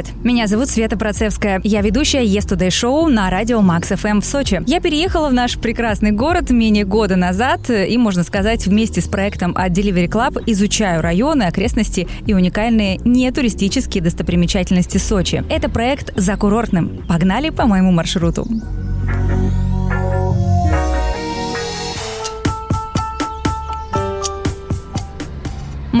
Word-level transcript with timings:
Привет, 0.00 0.24
меня 0.24 0.46
зовут 0.46 0.70
Света 0.70 0.96
Процевская. 0.96 1.60
Я 1.62 1.82
ведущая 1.82 2.24
Yesterday 2.24 2.68
Show 2.68 3.06
на 3.08 3.28
радио 3.28 3.60
Max 3.60 3.92
FM 3.94 4.22
в 4.22 4.24
Сочи. 4.24 4.62
Я 4.66 4.80
переехала 4.80 5.28
в 5.28 5.34
наш 5.34 5.58
прекрасный 5.58 6.10
город 6.10 6.48
менее 6.50 6.86
года 6.86 7.16
назад 7.16 7.68
и, 7.68 7.98
можно 7.98 8.24
сказать, 8.24 8.66
вместе 8.66 9.02
с 9.02 9.08
проектом 9.08 9.54
от 9.54 9.72
Delivery 9.72 10.08
Club 10.08 10.42
изучаю 10.46 11.02
районы, 11.02 11.42
окрестности 11.42 12.08
и 12.26 12.32
уникальные 12.32 12.98
нетуристические 13.04 14.02
достопримечательности 14.02 14.96
Сочи. 14.96 15.44
Это 15.50 15.68
проект 15.68 16.18
«За 16.18 16.36
курортным». 16.36 17.04
Погнали 17.06 17.50
по 17.50 17.66
моему 17.66 17.92
маршруту. 17.92 18.46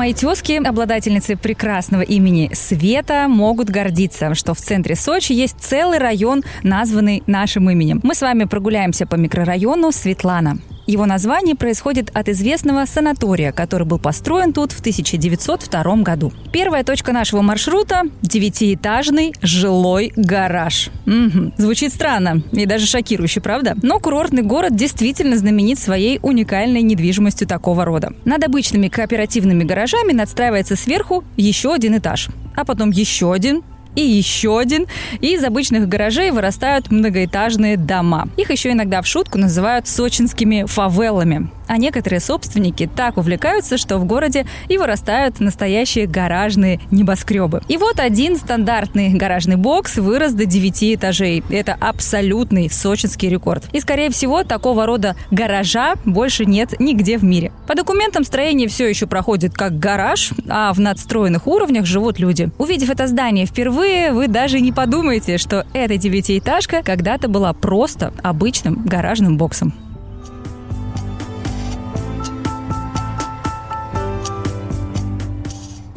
Мои 0.00 0.14
тезки, 0.14 0.52
обладательницы 0.52 1.36
прекрасного 1.36 2.00
имени 2.00 2.48
Света, 2.54 3.26
могут 3.28 3.68
гордиться, 3.68 4.34
что 4.34 4.54
в 4.54 4.58
центре 4.58 4.96
Сочи 4.96 5.32
есть 5.34 5.56
целый 5.60 5.98
район, 5.98 6.42
названный 6.62 7.22
нашим 7.26 7.68
именем. 7.68 8.00
Мы 8.02 8.14
с 8.14 8.22
вами 8.22 8.44
прогуляемся 8.44 9.06
по 9.06 9.16
микрорайону 9.16 9.92
Светлана. 9.92 10.56
Его 10.86 11.06
название 11.06 11.54
происходит 11.54 12.10
от 12.14 12.28
известного 12.28 12.84
санатория, 12.84 13.52
который 13.52 13.86
был 13.86 13.98
построен 13.98 14.52
тут 14.52 14.72
в 14.72 14.80
1902 14.80 15.96
году. 15.96 16.32
Первая 16.52 16.84
точка 16.84 17.12
нашего 17.12 17.42
маршрута– 17.42 18.02
девятиэтажный 18.22 19.34
жилой 19.42 20.12
гараж. 20.16 20.90
Угу. 21.06 21.52
Звучит 21.56 21.92
странно 21.92 22.42
и 22.52 22.66
даже 22.66 22.86
шокирующе, 22.86 23.40
правда? 23.40 23.76
Но 23.82 23.98
курортный 23.98 24.42
город 24.42 24.74
действительно 24.74 25.36
знаменит 25.36 25.78
своей 25.78 26.18
уникальной 26.22 26.82
недвижимостью 26.82 27.46
такого 27.46 27.84
рода. 27.84 28.12
Над 28.24 28.44
обычными 28.44 28.88
кооперативными 28.88 29.64
гаражами 29.64 30.12
надстраивается 30.12 30.76
сверху 30.76 31.24
еще 31.36 31.72
один 31.72 31.98
этаж 31.98 32.28
а 32.60 32.64
потом 32.64 32.90
еще 32.90 33.32
один, 33.32 33.62
и 33.96 34.02
еще 34.02 34.58
один. 34.58 34.86
И 35.20 35.34
из 35.34 35.44
обычных 35.44 35.88
гаражей 35.88 36.30
вырастают 36.30 36.90
многоэтажные 36.90 37.76
дома. 37.76 38.28
Их 38.36 38.50
еще 38.50 38.72
иногда 38.72 39.02
в 39.02 39.06
шутку 39.06 39.38
называют 39.38 39.86
сочинскими 39.86 40.64
фавелами 40.66 41.50
а 41.70 41.78
некоторые 41.78 42.18
собственники 42.18 42.90
так 42.94 43.16
увлекаются, 43.16 43.78
что 43.78 43.98
в 43.98 44.04
городе 44.04 44.44
и 44.68 44.76
вырастают 44.76 45.38
настоящие 45.38 46.08
гаражные 46.08 46.80
небоскребы. 46.90 47.62
И 47.68 47.76
вот 47.76 48.00
один 48.00 48.36
стандартный 48.36 49.10
гаражный 49.10 49.54
бокс 49.54 49.96
вырос 49.96 50.32
до 50.32 50.46
9 50.46 50.96
этажей. 50.96 51.44
Это 51.48 51.76
абсолютный 51.80 52.68
сочинский 52.68 53.28
рекорд. 53.28 53.68
И, 53.72 53.78
скорее 53.78 54.10
всего, 54.10 54.42
такого 54.42 54.84
рода 54.84 55.14
гаража 55.30 55.94
больше 56.04 56.44
нет 56.44 56.80
нигде 56.80 57.18
в 57.18 57.22
мире. 57.22 57.52
По 57.68 57.76
документам 57.76 58.24
строение 58.24 58.66
все 58.66 58.88
еще 58.88 59.06
проходит 59.06 59.54
как 59.54 59.78
гараж, 59.78 60.32
а 60.48 60.72
в 60.72 60.80
надстроенных 60.80 61.46
уровнях 61.46 61.86
живут 61.86 62.18
люди. 62.18 62.50
Увидев 62.58 62.90
это 62.90 63.06
здание 63.06 63.46
впервые, 63.46 64.12
вы 64.12 64.26
даже 64.26 64.58
не 64.60 64.72
подумаете, 64.72 65.38
что 65.38 65.64
эта 65.72 65.96
девятиэтажка 65.96 66.82
когда-то 66.82 67.28
была 67.28 67.52
просто 67.52 68.12
обычным 68.24 68.82
гаражным 68.84 69.36
боксом. 69.36 69.72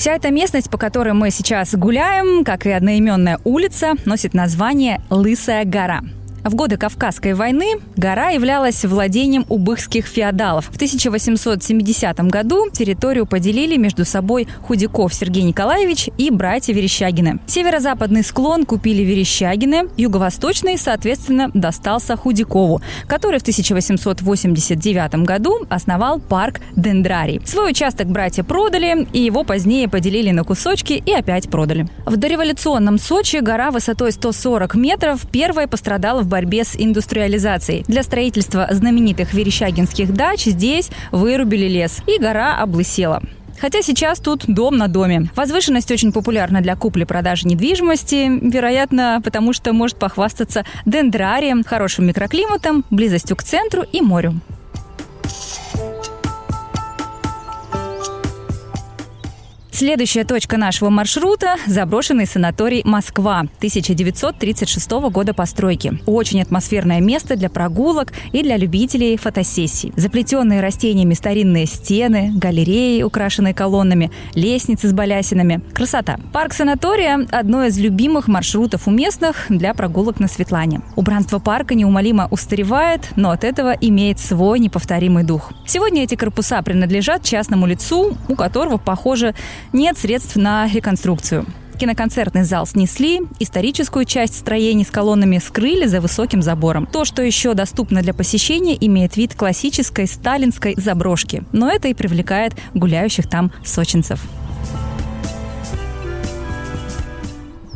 Вся 0.04 0.16
эта 0.16 0.32
местность, 0.32 0.70
по 0.70 0.78
которой 0.78 1.14
мы 1.14 1.32
сейчас 1.32 1.73
гуляем, 1.76 2.44
как 2.44 2.66
и 2.66 2.72
одноименная 2.72 3.40
улица, 3.46 3.94
носит 4.04 4.34
название 4.34 5.00
Лысая 5.10 5.64
гора. 5.64 6.02
В 6.44 6.55
годы 6.55 6.75
Кавказской 6.75 7.33
войны 7.36 7.75
гора 7.95 8.31
являлась 8.31 8.83
владением 8.83 9.45
убыхских 9.47 10.05
феодалов. 10.05 10.66
В 10.66 10.75
1870 10.75 12.19
году 12.27 12.69
территорию 12.69 13.25
поделили 13.25 13.77
между 13.77 14.03
собой 14.03 14.49
Худяков 14.61 15.14
Сергей 15.14 15.44
Николаевич 15.44 16.09
и 16.17 16.30
братья 16.31 16.73
Верещагины. 16.73 17.39
Северо-западный 17.48 18.23
склон 18.23 18.65
купили 18.65 19.03
Верещагины, 19.03 19.89
юго-восточный, 19.95 20.77
соответственно, 20.77 21.49
достался 21.53 22.17
Худякову, 22.17 22.82
который 23.08 23.39
в 23.39 23.43
1889 23.43 25.15
году 25.26 25.65
основал 25.70 26.20
парк 26.20 26.59
Дендрарий. 26.76 27.39
Свой 27.45 27.71
участок 27.71 28.08
братья 28.08 28.43
продали, 28.43 29.08
и 29.14 29.21
его 29.21 29.45
позднее 29.45 29.87
поделили 29.87 30.32
на 30.32 30.43
кусочки 30.43 31.02
и 31.05 31.14
опять 31.14 31.49
продали. 31.49 31.87
В 32.05 32.17
дореволюционном 32.17 32.98
Сочи 32.98 33.37
гора 33.37 33.71
высотой 33.71 34.11
140 34.11 34.76
метров 34.76 35.21
первой 35.32 35.67
пострадала 35.67 36.21
в 36.21 36.33
борьбе 36.33 36.64
с 36.64 36.76
индустриализацией. 36.76 37.83
Для 37.88 38.02
строительства 38.02 38.67
знаменитых 38.71 39.36
верещагинских 39.36 40.14
дач 40.14 40.45
здесь 40.45 40.89
вырубили 41.11 41.67
лес, 41.67 42.02
и 42.08 42.20
гора 42.20 42.58
облысела. 42.58 43.21
Хотя 43.61 43.83
сейчас 43.83 44.20
тут 44.20 44.45
дом 44.48 44.77
на 44.77 44.88
доме. 44.88 45.30
Возвышенность 45.36 45.92
очень 45.92 46.11
популярна 46.11 46.61
для 46.61 46.76
купли-продажи 46.76 47.48
недвижимости, 47.48 48.32
вероятно, 48.42 49.21
потому 49.23 49.54
что 49.54 49.73
может 49.73 49.98
похвастаться 49.98 50.66
дендрарием, 50.88 51.64
хорошим 51.64 52.08
микроклиматом, 52.08 52.83
близостью 52.89 53.38
к 53.38 53.44
центру 53.44 53.83
и 53.83 54.02
морю. 54.02 54.33
Следующая 59.76 60.23
точка 60.23 60.58
нашего 60.58 60.92
маршрута– 60.92 61.56
заброшенный 61.66 62.28
санаторий 62.28 62.84
«Москва» 62.86 63.39
1936 63.58 64.92
года 65.10 65.34
постройки. 65.34 66.00
Очень 66.06 66.44
атмосферное 66.44 67.02
место 67.02 67.36
для 67.36 67.50
прогулок 67.50 68.14
и 68.33 68.44
для 68.44 68.58
любителей 68.58 69.17
фотосессий. 69.17 69.92
Заплетенные 69.95 70.62
растениями 70.62 71.16
старинные 71.16 71.66
стены, 71.66 72.32
галереи, 72.36 73.02
украшенные 73.02 73.56
колоннами, 73.56 74.12
лестницы 74.36 74.89
с 74.89 74.94
балясинами. 74.94 75.64
Красота. 75.73 76.20
Парк 76.32 76.54
санатория– 76.54 77.26
одно 77.32 77.66
из 77.66 77.80
любимых 77.80 78.28
маршрутов 78.28 78.88
у 78.88 78.92
местных 78.92 79.48
для 79.50 79.73
прогулок 79.73 80.20
на 80.20 80.28
Светлане. 80.28 80.82
Убранство 80.95 81.39
парка 81.39 81.73
неумолимо 81.73 82.28
устаревает, 82.30 83.10
но 83.16 83.32
от 83.32 83.44
этого 83.44 83.76
имеет 83.82 84.20
свой 84.20 84.60
неповторимый 84.60 85.23
дух. 85.23 85.52
Сегодня 85.66 86.04
эти 86.04 86.14
корпуса 86.14 86.62
принадлежат 86.62 87.23
частному 87.23 87.66
лицу, 87.66 88.16
у 88.28 88.36
которого, 88.36 88.78
похоже, 88.78 89.33
нет 89.73 89.98
средств 89.98 90.36
на 90.36 90.67
реконструкцию. 90.67 91.45
Киноконцертный 91.78 92.44
зал 92.44 92.66
снесли, 92.66 93.22
историческую 93.39 94.06
часть 94.06 94.36
строений 94.36 94.86
с 94.86 94.92
колоннами 94.92 95.39
скрыли 95.39 95.86
за 95.86 96.00
высоким 96.02 96.42
забором. 96.42 96.86
То, 96.86 97.04
что 97.04 97.22
еще 97.22 97.56
доступно 97.56 98.02
для 98.02 98.14
посещения, 98.14 98.78
имеет 98.80 99.17
вид 99.17 99.36
классической 99.36 100.08
сталинской 100.08 100.76
заброшки. 100.78 101.44
Но 101.52 101.70
это 101.70 101.88
и 101.88 101.94
привлекает 101.94 102.54
гуляющих 102.73 103.28
там 103.28 103.52
сочинцев. 103.66 104.22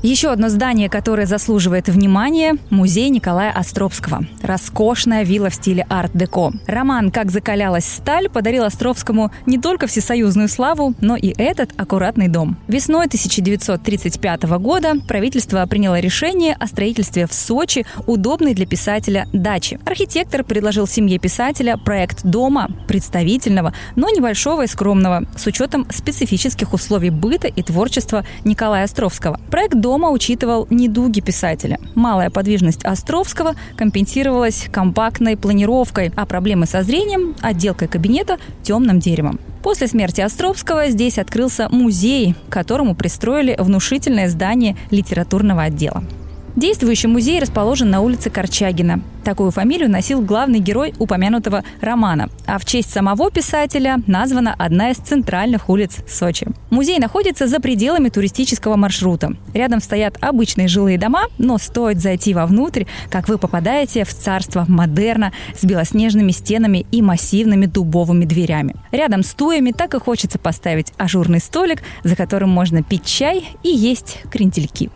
Еще 0.03 0.29
одно 0.29 0.49
здание, 0.49 0.89
которое 0.89 1.25
заслуживает 1.25 1.89
внимания– 1.89 2.55
музей 2.69 3.09
Николая 3.09 3.51
Островского. 3.51 4.25
Роскошная 4.43 5.23
вилла 5.23 5.49
в 5.49 5.55
стиле 5.55 5.87
арт-деко. 5.89 6.53
Роман 6.67 7.09
«Как 7.09 7.31
закалялась 7.31 7.85
сталь» 7.85 8.29
подарил 8.29 8.63
Островскому 8.63 9.31
не 9.47 9.57
только 9.57 9.87
всесоюзную 9.87 10.49
славу, 10.49 10.93
но 11.01 11.15
и 11.15 11.33
этот 11.35 11.71
аккуратный 11.77 12.27
дом. 12.27 12.57
Весной 12.67 13.07
1935 13.07 14.43
года 14.59 14.93
правительство 15.07 15.65
приняло 15.65 15.99
решение 15.99 16.55
о 16.59 16.67
строительстве 16.67 17.25
в 17.25 17.33
Сочи 17.33 17.85
удобной 18.05 18.53
для 18.53 18.67
писателя 18.67 19.27
дачи. 19.33 19.79
Архитектор 19.83 20.43
предложил 20.43 20.85
семье 20.85 21.17
писателя 21.17 21.75
проект 21.75 22.23
дома, 22.23 22.69
представительного, 22.87 23.73
но 23.95 24.09
небольшого 24.09 24.65
и 24.65 24.67
скромного, 24.67 25.25
с 25.35 25.47
учетом 25.47 25.87
специфических 25.89 26.73
условий 26.73 27.09
быта 27.09 27.47
и 27.47 27.63
творчества 27.63 28.23
Николая 28.43 28.83
Островского. 28.83 29.39
Проект 29.49 29.75
дома 29.87 30.09
учитывал 30.09 30.67
недуги 30.69 31.21
писателя. 31.21 31.79
Малая 31.95 32.29
подвижность 32.29 32.83
Островского 32.83 33.55
компенсировалась 33.77 34.67
компактной 34.69 35.37
планировкой, 35.37 36.11
а 36.17 36.25
проблемы 36.25 36.65
со 36.65 36.83
зрением– 36.83 37.35
отделкой 37.41 37.87
кабинета 37.87 38.37
темным 38.63 38.99
деревом. 38.99 39.39
После 39.63 39.87
смерти 39.87 40.19
Островского 40.19 40.89
здесь 40.89 41.17
открылся 41.17 41.69
музей, 41.69 42.35
к 42.49 42.51
которому 42.51 42.95
пристроили 42.95 43.55
внушительное 43.57 44.27
здание 44.27 44.75
литературного 44.91 45.63
отдела. 45.63 46.03
Действующий 46.57 47.05
музей 47.05 47.39
расположен 47.39 47.91
на 47.91 48.01
улице 48.01 48.31
Корчагина. 48.31 49.01
Такую 49.23 49.51
фамилию 49.51 49.91
носил 49.91 50.21
главный 50.21 50.57
герой 50.57 50.91
упомянутого 50.97 51.63
романа. 51.81 52.31
А 52.47 52.57
в 52.57 52.65
честь 52.65 52.89
самого 52.89 53.29
писателя 53.29 54.01
названа 54.07 54.55
одна 54.57 54.89
из 54.89 54.97
центральных 54.97 55.69
улиц 55.69 55.99
Сочи. 56.07 56.47
Музей 56.71 56.97
находится 56.97 57.45
за 57.45 57.59
пределами 57.59 58.09
туристического 58.09 58.75
маршрута. 58.75 59.33
Рядом 59.53 59.79
стоят 59.81 60.17
обычные 60.19 60.67
жилые 60.67 60.97
дома, 60.97 61.25
но 61.37 61.59
стоит 61.59 62.01
зайти 62.01 62.33
вовнутрь, 62.33 62.85
как 63.11 63.29
вы 63.29 63.37
попадаете 63.37 64.03
в 64.03 64.11
царство 64.11 64.65
модерна 64.67 65.33
с 65.55 65.63
белоснежными 65.63 66.31
стенами 66.31 66.87
и 66.91 67.03
массивными 67.03 67.67
дубовыми 67.67 68.25
дверями. 68.25 68.73
Рядом 68.91 69.21
с 69.21 69.35
туями 69.35 69.73
так 69.73 69.93
и 69.93 69.99
хочется 69.99 70.39
поставить 70.39 70.91
ажурный 70.97 71.39
столик, 71.39 71.83
за 72.03 72.15
которым 72.15 72.49
можно 72.49 72.81
пить 72.81 73.05
чай 73.05 73.47
и 73.61 73.69
есть 73.69 74.23
крентельки. 74.31 74.89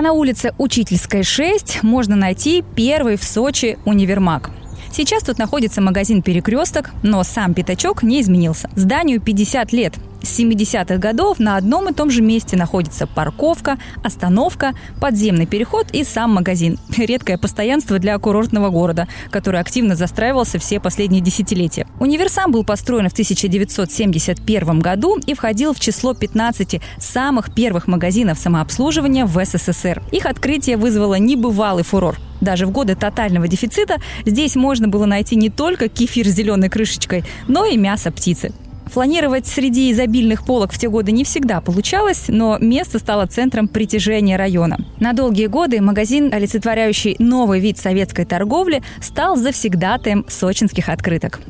А 0.00 0.02
на 0.02 0.14
улице 0.14 0.54
Учительской 0.56 1.22
6 1.22 1.82
можно 1.82 2.16
найти 2.16 2.64
первый 2.74 3.18
в 3.18 3.22
Сочи 3.22 3.78
универмаг. 3.84 4.48
Сейчас 4.90 5.22
тут 5.22 5.36
находится 5.36 5.82
магазин 5.82 6.22
«Перекресток», 6.22 6.88
но 7.02 7.22
сам 7.22 7.52
пятачок 7.52 8.02
не 8.02 8.22
изменился. 8.22 8.70
Зданию 8.74 9.20
50 9.20 9.74
лет. 9.74 9.92
С 10.22 10.38
70-х 10.38 10.98
годов 10.98 11.38
на 11.38 11.56
одном 11.56 11.88
и 11.88 11.94
том 11.94 12.10
же 12.10 12.20
месте 12.20 12.56
находится 12.56 13.06
парковка, 13.06 13.78
остановка, 14.04 14.74
подземный 15.00 15.46
переход 15.46 15.86
и 15.92 16.04
сам 16.04 16.34
магазин. 16.34 16.78
Редкое 16.96 17.38
постоянство 17.38 17.98
для 17.98 18.18
курортного 18.18 18.68
города, 18.70 19.08
который 19.30 19.60
активно 19.60 19.96
застраивался 19.96 20.58
все 20.58 20.78
последние 20.78 21.22
десятилетия. 21.22 21.86
Универсам 22.00 22.52
был 22.52 22.64
построен 22.64 23.08
в 23.08 23.12
1971 23.12 24.80
году 24.80 25.18
и 25.26 25.34
входил 25.34 25.72
в 25.72 25.80
число 25.80 26.12
15 26.12 26.80
самых 26.98 27.54
первых 27.54 27.86
магазинов 27.86 28.38
самообслуживания 28.38 29.24
в 29.24 29.42
СССР. 29.42 30.02
Их 30.12 30.26
открытие 30.26 30.76
вызвало 30.76 31.14
небывалый 31.14 31.84
фурор. 31.84 32.18
Даже 32.40 32.66
в 32.66 32.70
годы 32.70 32.94
тотального 32.94 33.48
дефицита 33.48 33.96
здесь 34.24 34.56
можно 34.56 34.88
было 34.88 35.06
найти 35.06 35.36
не 35.36 35.50
только 35.50 35.88
кефир 35.88 36.26
с 36.26 36.32
зеленой 36.32 36.68
крышечкой, 36.68 37.24
но 37.48 37.64
и 37.64 37.76
мясо 37.76 38.10
птицы. 38.10 38.52
Фланировать 38.92 39.46
среди 39.46 39.92
изобильных 39.92 40.44
полок 40.44 40.72
в 40.72 40.78
те 40.78 40.88
годы 40.88 41.12
не 41.12 41.22
всегда 41.22 41.60
получалось, 41.60 42.24
но 42.26 42.58
место 42.58 42.98
стало 42.98 43.26
центром 43.26 43.68
притяжения 43.68 44.36
района. 44.36 44.78
На 44.98 45.12
долгие 45.12 45.46
годы 45.46 45.80
магазин, 45.80 46.34
олицетворяющий 46.34 47.14
новый 47.20 47.60
вид 47.60 47.78
советской 47.78 48.24
торговли, 48.24 48.82
стал 49.00 49.36
завсегдатаем 49.36 50.26
сочинских 50.28 50.88
открыток. 50.88 51.40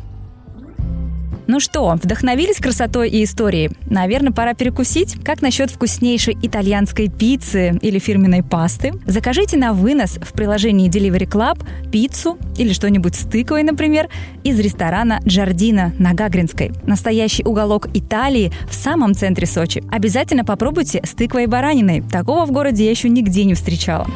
Ну 1.51 1.59
что, 1.59 1.99
вдохновились 2.01 2.59
красотой 2.59 3.11
и 3.11 3.25
историей? 3.25 3.71
Наверное, 3.87 4.31
пора 4.31 4.55
перекусить. 4.55 5.17
Как 5.25 5.43
насчет 5.43 5.73
вкуснейшей 5.73 6.39
итальянской 6.41 7.09
пиццы 7.09 7.77
или 7.83 7.99
фирменной 7.99 8.45
пасты? 8.45 8.93
Закажите 9.05 9.57
на 9.57 9.73
вынос 9.73 10.21
в 10.23 10.33
приложении 10.33 10.89
Delivery 10.89 11.29
Club 11.29 11.59
пиццу 11.91 12.39
или 12.57 12.73
что-нибудь 12.73 13.17
с 13.17 13.25
тыквой, 13.25 13.65
например, 13.65 14.09
из 14.45 14.61
ресторана 14.61 15.19
Джардина 15.27 15.93
на 15.99 16.15
Гагринской. 16.15 16.71
Настоящий 16.85 17.43
уголок 17.43 17.89
Италии 17.95 18.53
в 18.71 18.75
самом 18.77 19.17
центре 19.17 19.45
Сочи. 19.45 19.83
Обязательно 19.91 20.45
попробуйте 20.45 21.03
с 21.05 21.15
тыквой 21.15 21.45
и 21.45 21.49
бараниной. 21.49 22.01
Такого 22.01 22.47
в 22.47 22.53
городе 22.53 22.85
я 22.85 22.91
еще 22.91 23.09
нигде 23.09 23.43
не 23.43 23.55
встречала. 23.55 24.07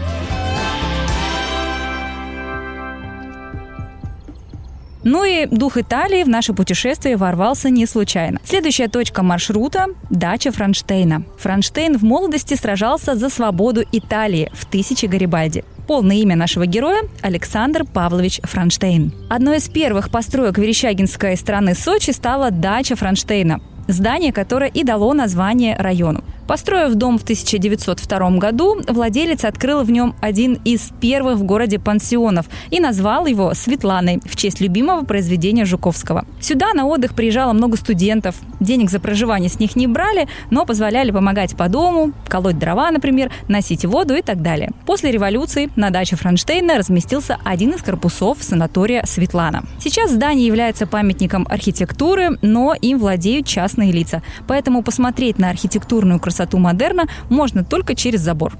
Ну 5.04 5.22
и 5.24 5.46
дух 5.46 5.76
Италии 5.76 6.24
в 6.24 6.28
наше 6.28 6.54
путешествие 6.54 7.18
ворвался 7.18 7.68
не 7.68 7.84
случайно. 7.84 8.40
Следующая 8.42 8.88
точка 8.88 9.22
маршрута– 9.22 9.88
дача 10.10 10.50
Франштейна. 10.50 11.24
Франштейн 11.38 11.98
в 11.98 12.02
молодости 12.02 12.54
сражался 12.54 13.14
за 13.14 13.28
свободу 13.28 13.82
Италии 13.92 14.50
в 14.54 14.64
тысячи 14.64 15.04
Гарибальди. 15.04 15.62
Полное 15.86 16.16
имя 16.16 16.36
нашего 16.36 16.64
героя– 16.64 17.02
Александр 17.20 17.84
Павлович 17.84 18.40
Франштейн. 18.42 19.12
Одной 19.28 19.58
из 19.58 19.68
первых 19.68 20.10
построек 20.10 20.56
Верещагинской 20.56 21.36
страны 21.36 21.74
Сочи 21.74 22.10
стала 22.10 22.50
дача 22.50 22.96
Франштейна, 22.96 23.60
здание, 23.86 24.32
которое 24.32 24.70
и 24.70 24.84
дало 24.84 25.12
название 25.12 25.76
району. 25.76 26.24
Построив 26.46 26.94
дом 26.94 27.18
в 27.18 27.22
1902 27.22 28.30
году, 28.32 28.76
владелец 28.86 29.44
открыл 29.44 29.82
в 29.82 29.90
нем 29.90 30.14
один 30.20 30.60
из 30.64 30.90
первых 31.00 31.38
в 31.38 31.42
городе 31.44 31.78
пансионов 31.78 32.46
и 32.70 32.80
назвал 32.80 33.26
его 33.26 33.54
Светланой 33.54 34.20
в 34.24 34.36
честь 34.36 34.60
любимого 34.60 35.04
произведения 35.04 35.64
Жуковского. 35.64 36.26
Сюда 36.40 36.74
на 36.74 36.86
отдых 36.86 37.14
приезжало 37.14 37.54
много 37.54 37.78
студентов. 37.78 38.36
Денег 38.60 38.90
за 38.90 39.00
проживание 39.00 39.48
с 39.48 39.58
них 39.58 39.74
не 39.74 39.86
брали, 39.86 40.28
но 40.50 40.66
позволяли 40.66 41.10
помогать 41.10 41.56
по 41.56 41.68
дому, 41.68 42.12
колоть 42.28 42.58
дрова, 42.58 42.90
например, 42.90 43.32
носить 43.48 43.86
воду 43.86 44.14
и 44.14 44.22
так 44.22 44.42
далее. 44.42 44.72
После 44.84 45.10
революции 45.10 45.70
на 45.76 45.88
даче 45.88 46.16
Франштейна 46.16 46.76
разместился 46.76 47.38
один 47.42 47.70
из 47.70 47.82
корпусов 47.82 48.38
санатория 48.42 49.04
Светлана. 49.06 49.64
Сейчас 49.78 50.10
здание 50.10 50.46
является 50.46 50.86
памятником 50.86 51.46
архитектуры, 51.48 52.38
но 52.42 52.74
им 52.74 52.98
владеют 52.98 53.46
частные 53.46 53.92
лица. 53.92 54.22
Поэтому 54.46 54.82
посмотреть 54.82 55.38
на 55.38 55.48
архитектурную 55.48 56.20
красоту 56.20 56.33
красоту 56.34 56.58
модерна 56.58 57.06
можно 57.30 57.62
только 57.64 57.94
через 57.94 58.20
забор. 58.20 58.52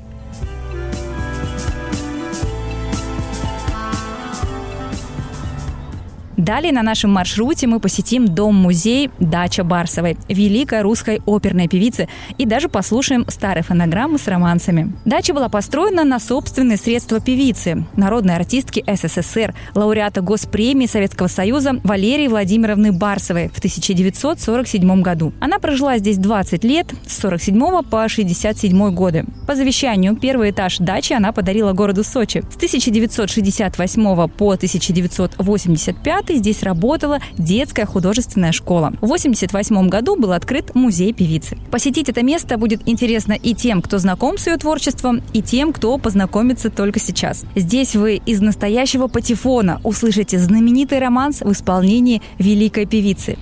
Далее 6.37 6.73
на 6.73 6.83
нашем 6.83 7.13
маршруте 7.13 7.67
мы 7.67 7.79
посетим 7.79 8.27
дом-музей 8.27 9.11
«Дача 9.21 9.63
Барсовой», 9.63 10.17
великой 10.29 10.83
русской 10.83 11.21
оперной 11.27 11.69
певицы, 11.69 12.09
и 12.39 12.45
даже 12.45 12.69
послушаем 12.69 13.25
старые 13.29 13.63
фонограммы 13.63 14.19
с 14.19 14.27
романсами. 14.27 14.93
Дача 15.05 15.33
была 15.33 15.49
построена 15.49 16.03
на 16.03 16.19
собственные 16.19 16.77
средства 16.77 17.21
певицы, 17.21 17.87
народной 17.97 18.35
артистки 18.35 18.85
СССР, 18.87 19.55
лауреата 19.75 20.23
Госпремии 20.23 20.87
Советского 20.87 21.29
Союза 21.29 21.81
Валерии 21.85 22.27
Владимировны 22.27 22.91
Барсовой 22.91 23.49
в 23.49 23.59
1947 23.59 25.03
году. 25.03 25.33
Она 25.41 25.59
прожила 25.61 25.99
здесь 25.99 26.19
20 26.19 26.65
лет, 26.65 26.93
с 27.07 27.19
47 27.19 27.83
по 27.83 28.09
67 28.09 28.91
годы. 28.93 29.25
По 29.47 29.55
завещанию 29.55 30.17
первый 30.17 30.51
этаж 30.51 30.79
дачи 30.79 31.13
она 31.13 31.33
подарила 31.33 31.73
городу 31.73 32.03
Сочи. 32.03 32.43
С 32.51 32.57
1968 32.57 34.29
по 34.29 34.53
1985 34.53 36.24
1945 36.25 36.38
здесь 36.38 36.62
работала 36.62 37.21
детская 37.38 37.87
художественная 37.87 38.53
школа. 38.53 38.93
В 39.00 39.05
1988 39.05 39.88
году 39.88 40.17
был 40.17 40.32
открыт 40.32 40.75
музей 40.75 41.12
певицы. 41.12 41.56
Посетить 41.71 42.09
это 42.09 42.23
место 42.23 42.59
будет 42.59 42.82
интересно 42.87 43.32
и 43.32 43.55
тем, 43.55 43.82
кто 43.82 43.99
знаком 43.99 44.38
с 44.38 44.47
ее 44.47 44.56
творчеством, 44.56 45.23
и 45.32 45.43
тем, 45.43 45.73
кто 45.73 45.99
познакомится 45.99 46.71
только 46.71 46.99
сейчас. 46.99 47.44
Здесь 47.55 47.94
вы 47.94 48.17
из 48.17 48.41
настоящего 48.41 49.09
патефона 49.09 49.81
услышите 49.85 50.38
знаменитый 50.38 50.99
романс 50.99 51.41
в 51.41 51.53
исполнении 51.53 52.23
великой 52.38 52.87
певицы. 52.87 53.37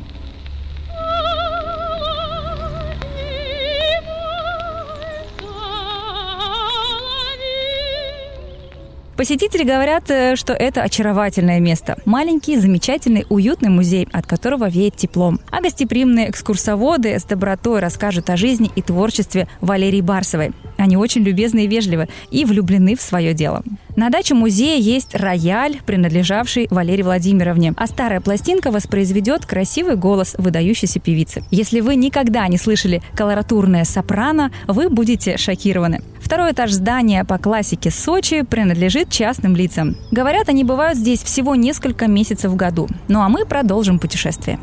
Посетители 9.22 9.62
говорят, 9.62 10.10
э, 10.10 10.34
что 10.34 10.52
это 10.52 10.82
очаровательное 10.82 11.60
место. 11.60 11.96
Маленький, 12.04 12.56
замечательный, 12.56 13.24
уютный 13.28 13.68
музей, 13.68 14.08
от 14.10 14.26
которого 14.26 14.68
веет 14.68 14.96
теплом. 14.96 15.38
А 15.48 15.60
гостеприимные 15.60 16.28
экскурсоводы 16.28 17.16
с 17.16 17.22
добротой 17.22 17.78
расскажут 17.78 18.30
о 18.30 18.36
жизни 18.36 18.72
и 18.74 18.82
творчестве 18.82 19.46
Валерии 19.60 20.00
Барсовой. 20.00 20.50
Они 20.82 20.96
очень 20.96 21.22
любезны 21.22 21.66
и 21.66 21.68
вежливы 21.68 22.08
и 22.32 22.44
влюблены 22.44 22.96
в 22.96 23.00
свое 23.00 23.34
дело. 23.34 23.62
На 23.94 24.10
даче 24.10 24.34
музея 24.34 24.80
есть 24.80 25.14
рояль, 25.14 25.78
принадлежавший 25.86 26.66
Валерии 26.70 27.04
Владимировне, 27.04 27.72
а 27.76 27.86
старая 27.86 28.20
пластинка 28.20 28.72
воспроизведет 28.72 29.46
красивый 29.46 29.94
голос 29.94 30.34
выдающейся 30.38 30.98
певицы. 30.98 31.44
Если 31.52 31.78
вы 31.78 31.94
никогда 31.94 32.48
не 32.48 32.58
слышали 32.58 33.00
колоратурное 33.14 33.84
сопрано, 33.84 34.50
вы 34.66 34.88
будете 34.88 35.36
шокированы. 35.36 36.02
Второй 36.20 36.50
этаж 36.50 36.72
здания 36.72 37.24
по 37.24 37.38
классике 37.38 37.92
Сочи 37.92 38.42
принадлежит 38.42 39.08
частным 39.08 39.54
лицам. 39.54 39.96
Говорят, 40.10 40.48
они 40.48 40.64
бывают 40.64 40.98
здесь 40.98 41.22
всего 41.22 41.54
несколько 41.54 42.08
месяцев 42.08 42.50
в 42.50 42.56
году. 42.56 42.88
Ну 43.06 43.20
а 43.20 43.28
мы 43.28 43.46
продолжим 43.46 44.00
путешествие. 44.00 44.58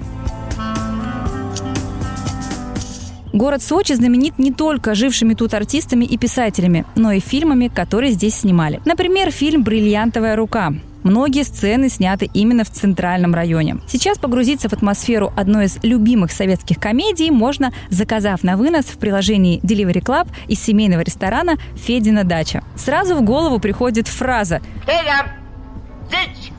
Город 3.34 3.62
Сочи 3.62 3.94
знаменит 3.94 4.40
не 4.40 4.52
только 4.52 4.96
жившими 4.96 5.34
тут 5.34 5.54
артистами 5.54 6.06
и 6.06 6.18
писателями, 6.18 6.86
но 6.96 7.12
и 7.12 7.20
фильмами, 7.20 7.68
которые 7.68 8.12
здесь 8.12 8.36
снимали. 8.36 8.82
Например, 8.86 9.32
фильм 9.32 9.64
«Бриллиантовая 9.64 10.36
рука». 10.36 10.74
Многие 11.04 11.44
сцены 11.44 11.88
сняты 11.88 12.30
именно 12.34 12.66
в 12.66 12.70
центральном 12.70 13.34
районе. 13.34 13.78
Сейчас 13.88 14.18
погрузиться 14.18 14.68
в 14.68 14.74
атмосферу 14.74 15.32
одной 15.38 15.66
из 15.66 15.78
любимых 15.82 16.32
советских 16.32 16.78
комедий 16.78 17.32
можно, 17.32 17.72
заказав 17.90 18.44
на 18.44 18.58
вынос 18.58 18.86
в 18.86 18.98
приложении 18.98 19.62
Delivery 19.62 20.04
Club 20.04 20.28
из 20.48 20.62
семейного 20.62 21.02
ресторана 21.02 21.56
«Федина 21.76 22.26
дача». 22.26 22.64
Сразу 22.76 23.16
в 23.16 23.22
голову 23.22 23.60
приходит 23.60 24.08
фраза 24.10 24.60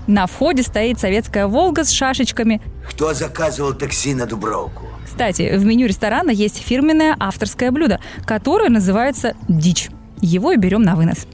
на 0.07 0.27
входе 0.27 0.63
стоит 0.63 0.99
советская 0.99 1.47
«Волга» 1.47 1.85
с 1.85 1.91
шашечками. 1.91 2.61
Кто 2.89 3.15
заказывал 3.15 3.75
такси 3.75 4.15
на 4.15 4.27
Дубровку? 4.27 4.90
Кстати, 5.21 5.55
в 5.55 5.67
меню 5.67 5.87
ресторана 5.87 6.31
есть 6.31 6.57
фирменное 6.57 7.15
авторское 7.21 7.71
блюдо, 7.71 8.01
которое 8.25 8.71
называется 8.71 9.35
«Дичь». 9.49 9.91
Его 10.23 10.53
и 10.53 10.57
берем 10.57 10.81
на 10.81 10.97
вынос. 10.97 11.27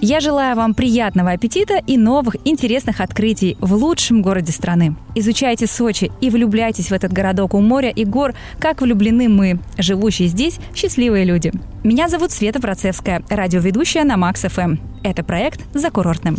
Я 0.00 0.20
желаю 0.20 0.54
вам 0.54 0.74
приятного 0.74 1.32
аппетита 1.32 1.80
и 1.84 1.96
новых 1.96 2.36
интересных 2.44 3.00
открытий 3.00 3.56
в 3.58 3.74
лучшем 3.74 4.22
городе 4.22 4.52
страны. 4.52 4.94
Изучайте 5.16 5.66
Сочи 5.66 6.12
и 6.20 6.30
влюбляйтесь 6.30 6.90
в 6.90 6.92
этот 6.92 7.12
городок 7.12 7.54
у 7.54 7.60
моря 7.60 7.90
и 7.90 8.04
гор, 8.04 8.32
как 8.60 8.80
влюблены 8.80 9.28
мы, 9.28 9.58
живущие 9.76 10.28
здесь 10.28 10.60
счастливые 10.72 11.24
люди. 11.24 11.50
Меня 11.82 12.06
зовут 12.06 12.30
Света 12.30 12.60
Процевская, 12.60 13.24
радиоведущая 13.28 14.04
на 14.04 14.16
Макс 14.16 14.42
ФМ. 14.42 14.76
Это 15.02 15.24
проект 15.24 15.62
«За 15.74 15.90
курортным». 15.90 16.38